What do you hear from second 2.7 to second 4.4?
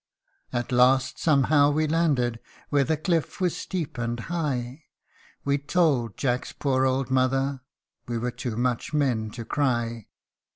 the cliff was steep and